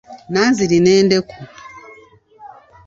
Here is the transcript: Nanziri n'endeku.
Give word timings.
Nanziri 0.31 0.77
n'endeku. 0.81 1.37